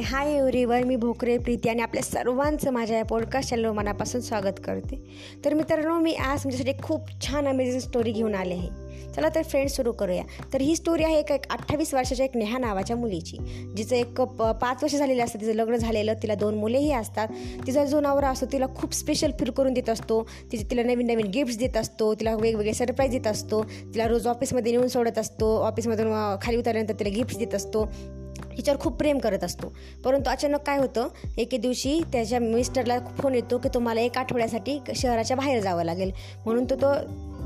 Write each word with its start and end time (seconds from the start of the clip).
हाय 0.00 0.34
everyone 0.34 0.82
मी 0.82 0.96
भोकरे 0.96 1.38
प्रीती 1.38 1.68
आणि 1.68 1.82
आपल्या 1.82 2.02
सर्वांचं 2.02 2.70
माझ्या 2.70 2.98
या 2.98 3.04
पॉडकास्ट 3.04 3.50
चॅनलवर 3.50 3.72
मनापासून 3.72 4.20
स्वागत 4.20 4.60
करते. 4.64 5.10
तर 5.44 5.54
मित्रांनो 5.54 5.98
मी 5.98 6.14
आज 6.14 6.44
तुमच्यासाठी 6.44 6.72
खूप 6.82 7.00
छान 7.20 7.48
अमेझिंग 7.48 7.80
स्टोरी 7.80 8.12
घेऊन 8.12 8.34
आले 8.34 8.54
आहे. 8.54 8.68
चला 9.16 9.28
तर 9.34 9.42
फ्रेंड्स 9.42 9.76
सुरू 9.76 9.92
करूया. 9.92 10.22
तर 10.52 10.60
ही 10.60 10.76
स्टोरी 10.76 11.04
आहे 11.04 11.18
एक 11.18 11.32
अठ्ठावीस 11.32 11.94
वर्षाच्या 11.94 12.26
एक 12.26 12.36
नेहा 12.36 12.58
नावाच्या 12.58 12.96
मुलीची. 12.96 13.36
जिचं 13.76 13.96
एक 13.96 14.20
प 14.20 14.42
पाच 14.42 14.82
वर्ष 14.82 14.94
झालेलं 14.94 15.24
असतं 15.24 15.40
तिचं 15.40 15.52
लग्न 15.52 15.76
झालेलं 15.76 16.14
तिला 16.22 16.34
दोन 16.34 16.54
मुलेही 16.54 16.92
असतात. 16.92 17.28
तिचा 17.66 17.84
जो 17.84 18.00
नवरा 18.00 18.28
असतो 18.28 18.46
तिला 18.52 18.66
खूप 18.66 18.94
स्पेशल 18.94 19.30
फील 19.40 19.50
करून 19.50 19.72
देत 19.72 19.90
असतो. 19.90 20.28
तिचे 20.52 20.70
तिला 20.70 20.82
नवीन 20.82 21.06
नवीन 21.06 21.26
गिफ्ट्स 21.26 21.58
देत 21.58 21.76
असतो. 21.76 22.14
तिला 22.14 22.34
वेगवेगळे 22.34 22.74
सरप्राईज 22.74 23.12
देत 23.12 23.26
असतो. 23.26 23.62
तिला 23.62 24.08
रोज 24.08 24.26
ऑफिसमध्ये 24.26 24.72
नेऊन 24.72 24.88
सोडत 24.88 25.18
असतो. 25.18 25.56
ऑफिसमधून 25.58 26.36
खाली 26.42 26.56
उतरल्यानंतर 26.56 26.94
तिला 27.00 27.10
गिफ्ट्स 27.10 27.38
देत 27.38 27.54
असतो. 27.54 27.90
तिच्यावर 28.56 28.80
खूप 28.80 28.92
प्रेम 28.92 29.18
करत 29.18 29.44
असतो. 29.44 29.72
परंतु 30.04 30.30
अचानक 30.30 30.60
काय 30.60 30.78
होतं 30.78 31.08
एके 31.38 31.56
दिवशी 31.56 32.00
त्याच्या 32.12 32.38
मिस्टरला 32.38 32.98
फोन 32.98 33.34
येतो 33.34 33.58
की 33.58 33.68
तुम्हाला 33.74 34.00
एक 34.00 34.18
आठवड्यासाठी 34.18 34.80
शहराच्या 34.96 35.36
बाहेर 35.36 35.60
जावं 35.60 35.84
लागेल. 35.84 36.12
म्हणून 36.44 36.64
तो 36.64 36.74
तो 36.74 36.94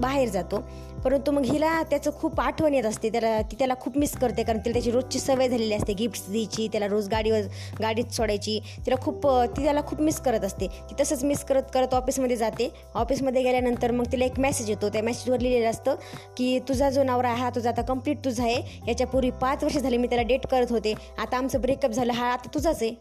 बाहेर 0.00 0.28
जातो. 0.28 0.62
परंतु 1.04 1.32
मग 1.32 1.44
हिला 1.44 1.82
त्याचं 1.82 2.10
खूप 2.20 2.40
आठवण 2.40 2.74
येत 2.74 2.84
असते. 2.84 3.10
त्याला 3.10 3.42
ती 3.42 3.56
त्याला 3.58 3.74
खूप 3.80 3.96
मिस 3.98 4.12
करते 4.12 4.42
कारण 4.42 4.58
तिला 4.58 4.72
त्याची 4.72 4.90
रोजची 4.90 5.18
सवय 5.18 5.48
झालेली 5.48 5.74
असते. 5.74 5.92
गिफ्ट्स 5.92 6.30
द्यायची 6.30 6.68
त्याला 6.68 6.86
रोज 6.86 7.08
गाडीवर 7.08 7.40
गाडीत 7.80 8.12
सोडायची. 8.12 8.58
तिला 8.86 8.96
खूप 9.02 9.26
ती 9.26 9.64
त्याला 9.64 9.80
खूप 9.82 10.00
मिस 10.00 10.20
करत 10.20 10.44
असते. 10.44 10.66
ती 10.66 10.94
तसंच 11.00 11.24
मिस 11.24 11.44
करत 11.44 11.62
करत 11.74 11.94
ऑफिसमध्ये 11.94 12.36
जाते. 12.36 12.72
ऑफिसमध्ये 12.94 13.42
गेल्यानंतर 13.42 13.90
मग 13.90 14.04
तिला 14.12 14.24
एक 14.24 14.38
मेसेज 14.40 14.70
येतो. 14.70 14.88
त्या 14.88 15.02
मेसेजवर 15.02 15.40
लिहिलेलं 15.40 15.70
असतं 15.70 15.94
की 16.36 16.58
तुझा 16.58 16.90
जो 16.90 17.02
नवरा 17.02 17.28
आहे 17.28 17.40
हा 17.40 17.50
तुझा 17.50 17.70
आता 17.70 17.82
कंप्लीट 17.82 18.24
तुझा 18.24 18.42
आहे. 18.42 18.80
याच्यापूर्वी 18.88 19.30
पाच 19.30 19.64
वर्ष 19.64 19.76
झाले 19.76 19.96
मी 19.96 20.06
त्याला 20.06 20.22
डेट 20.22 20.46
करत 20.46 20.66
होते. 20.70 20.94
आता 21.18 21.36
आमचं 21.36 21.60
ब्रेकअप 21.60 21.90
झालं. 21.90 22.12
हा 22.12 22.32
आता 22.32 22.48
तुझाच 22.54 22.82
आहे. 22.82 22.94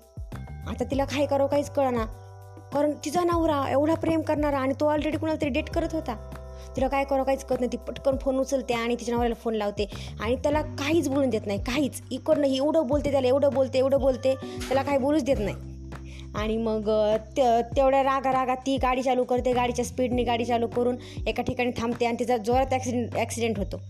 आता 0.67 0.83
तिला 0.83 1.05
काय 1.05 1.25
करावं 1.25 1.50
काहीच 1.50 1.69
कळना. 1.69 2.05
कारण 2.73 2.91
तिचा 3.05 3.23
नवरा 3.23 3.66
एवढा 3.69 3.94
प्रेम 3.94 4.22
करणारा 4.22 4.57
आणि 4.57 4.73
तो 4.80 4.89
ऑलरेडी 4.89 5.17
कुणाला 5.17 5.41
तरी 5.41 5.50
डेट 5.50 5.69
करत 5.69 5.94
होता. 5.94 6.30
तिला 6.75 6.88
काय 6.88 7.03
करावं 7.03 7.23
काहीच 7.23 7.44
करत 7.45 7.59
नाही. 7.59 7.72
ती 7.72 7.78
पटकन 7.88 8.17
फोन 8.22 8.38
उचलते 8.39 8.73
आणि 8.73 8.95
तिच्या 8.95 9.16
नवऱ्याला 9.16 9.36
फोन 9.36 9.56
लावते. 9.56 9.89
आणि 10.19 10.36
त्याला 10.36 10.61
काहीच 10.61 11.09
बोलून 11.09 11.30
देत 11.30 11.45
नाही. 11.45 11.59
काहीच. 11.59 12.02
इकडनं 12.11 12.47
ही 12.47 12.58
एवढं 12.58 12.88
बोलते 12.88 13.11
त्याला 13.11 13.28
एवढं 13.28 13.53
बोलते 13.53 13.78
एवढं 13.78 14.00
बोलते. 14.00 14.36
त्याला 14.36 14.84
काही 14.84 14.97
बोलूच 14.97 15.23
देत 15.23 15.39
नाही. 15.39 15.56
आणि 16.36 16.58
मग 16.58 16.89
तेवढ्या 17.38 18.03
रागा 18.03 18.31
रागा 18.31 18.56
ती 18.56 18.78
गाडी 18.78 19.03
चालू 19.03 19.23
करते. 19.23 19.53
गाडीच्या 19.53 19.86
स्पीडने 19.86 20.23
गाडी 20.23 20.45
चालू 20.45 20.67
करून 20.67 20.95
एका 21.28 21.44
ठिकाणी 21.44 21.72
थांबते 21.78 22.06
आणि 22.06 22.19
तिचा 22.19 22.38
जोरात 22.38 22.73
ॲक्सिडेंट 22.73 23.16
ॲक्सिडेंट 23.16 23.58
होतो. 23.58 23.81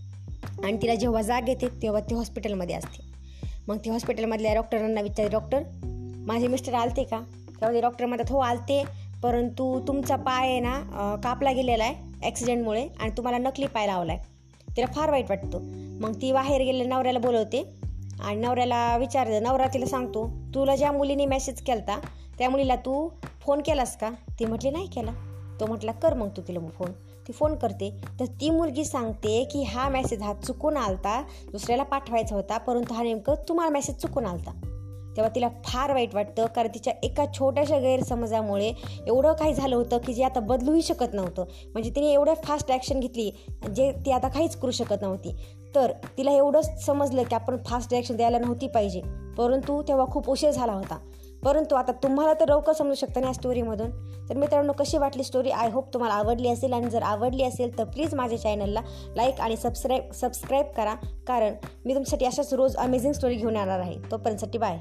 आणि 0.64 0.76
तिला 0.82 0.94
जेव्हा 0.94 1.22
जाग 1.22 1.48
येते 1.48 1.68
तेव्हा 1.82 2.00
ती 2.00 2.14
हॉस्पिटलमध्ये 2.14 2.74
असते. 2.76 3.02
मग 3.68 3.78
ती 3.84 3.90
हॉस्पिटलमधल्या 3.90 4.54
डॉक्टरांना 4.54 5.00
विचारते 5.00 5.30
डॉक्टर 5.30 5.62
माझे 6.26 6.48
मिस्टर 6.48 6.74
आलते 6.74 7.04
का? 7.04 7.18
तेव्हा 7.50 7.72
ते 7.72 7.80
डॉक्टर 7.80 8.06
म्हणतात 8.06 8.30
हो 8.30 8.38
आलते. 8.38 8.82
परंतु 9.22 9.80
तुमचा 9.88 10.16
पाय 10.16 10.48
आहे 10.48 10.60
ना 10.60 11.16
कापला 11.24 11.52
गेलेला 11.52 11.84
आहे. 11.84 11.94
ॲक्सिडेंटमुळे 12.24 12.86
आणि 13.00 13.10
तुम्हाला 13.16 13.38
नकली 13.38 13.66
पाय 13.66 13.86
लावला 13.86 14.12
आहे 14.12 14.32
तिला 14.76 14.86
फार 14.86 15.10
वाईट 15.10 15.30
वाटतं. 15.30 15.58
मग 16.00 16.14
ती 16.22 16.32
बाहेर 16.32 16.62
गेले 16.62 16.84
नवऱ्याला 16.84 17.18
बोलवते 17.18 17.62
आणि 18.20 18.40
नवऱ्याला 18.40 18.96
विचारते 18.96 19.40
नवरा 19.40 19.66
तिला 19.74 19.86
सांगतो 19.86 20.26
तुला 20.54 20.76
ज्या 20.76 20.92
मुलीने 20.92 21.26
मेसेज 21.26 21.60
केला 21.62 21.98
त्या 22.38 22.50
मुलीला 22.50 22.76
तू 22.76 23.08
फोन 23.40 23.60
केलास 23.60 23.96
का? 23.96 24.10
ती 24.38 24.44
म्हटली 24.44 24.70
नाही 24.70 24.86
केला. 24.86 25.12
तो 25.60 25.66
म्हटला 25.66 25.92
कर 25.92 26.14
मग 26.14 26.28
तू 26.28 26.42
तिला 26.48 26.60
फोन 26.78 26.92
ती 27.28 27.32
फोन 27.32 27.54
करते. 27.54 27.90
तर 28.20 28.24
ती 28.40 28.50
मुलगी 28.50 28.84
सांगते 28.84 29.44
की 29.44 29.62
हा 29.62 29.88
मेसेज 29.88 30.22
हा 30.22 30.32
चुकून 30.34 30.76
आलता 30.76 31.22
दुसऱ्याला 31.52 31.82
पाठवायचा 31.82 32.34
होता 32.34 32.58
परंतु 32.58 32.94
हा 32.94 33.02
नेमकं 33.02 33.34
तुम्हाला 33.48 33.70
मेसेज 33.70 33.96
चुकून 33.96 34.26
आलता. 34.26 34.50
तेव्हा 35.16 35.34
तिला 35.34 35.48
फार 35.64 35.92
वाईट 35.92 36.14
वाटतं 36.14 36.46
कारण 36.46 36.68
तिच्या 36.68 36.92
एका 37.02 37.24
छोट्याशा 37.38 37.78
गैरसमजामुळे 37.78 38.72
एवढं 39.06 39.32
काही 39.32 39.54
झालं 39.54 39.76
होतं 39.76 39.98
की 39.98 40.14
जे 40.14 40.24
आता 40.24 40.40
बदलूही 40.40 40.82
शकत 40.82 41.14
नव्हतं. 41.14 41.44
म्हणजे 41.72 41.90
तिने 41.90 42.12
एवढं 42.12 42.34
फास्ट 42.44 42.70
ॲक्शन 42.70 43.00
घेतली 43.00 43.30
जे 43.76 43.92
ती 44.06 44.10
आता 44.10 44.28
काहीच 44.28 44.56
करू 44.56 44.70
शकत 44.70 45.02
नव्हती. 45.02 45.36
तर 45.74 45.92
तिला 46.18 46.30
एवढंच 46.30 46.84
समजलं 46.86 47.22
की 47.22 47.34
आपण 47.34 47.56
फास्ट 47.66 47.92
रिॲक्शन 47.92 48.16
द्यायला 48.16 48.38
नव्हती 48.38 48.68
पाहिजे. 48.68 49.00
परंतु 49.38 49.82
तेव्हा 49.82 50.06
खूप 50.06 50.30
उशीर 50.30 50.50
झाला 50.50 50.72
होता. 50.72 50.98
परंतु 51.44 51.76
आता 51.76 51.92
तुम्हाला 51.92 52.32
तर 52.34 52.48
लवकर 52.48 52.72
समजू 52.72 52.94
शकतं 52.94 53.20
ना 53.20 53.26
या 53.26 53.32
स्टोरीमधून 53.32 53.90
तर 54.28 54.36
मित्रांनो 54.36 54.72
कशी 54.72 54.98
वाटली 54.98 55.24
स्टोरी 55.24 55.50
आय 55.50 55.70
होप 55.70 55.92
तुम्हाला 55.94 56.14
आवडली 56.14 56.48
असेल 56.48 56.72
आणि 56.72 56.90
जर 56.90 57.02
आवडली 57.02 57.42
असेल 57.42 57.78
तर 57.78 57.84
प्लीज 57.84 58.14
माझ्या 58.14 58.38
चॅनलला 58.38 58.80
लाईक 59.16 59.40
आणि 59.40 59.56
सबस्क्राईब 59.56 60.12
सबस्क्राईब 60.12 60.66
करा. 60.66 60.94
कारण 61.26 61.54
मी 61.84 61.94
तुमच्यासाठी 61.94 62.24
अशाच 62.24 62.54
रोज 62.54 62.76
अमेझिंग 62.76 63.12
स्टोरी 63.12 63.34
घेऊन 63.34 63.56
येणार 63.56 63.78
आहे. 63.78 63.96
तोपर्यंतसाठी 64.10 64.58
बाय 64.58 64.78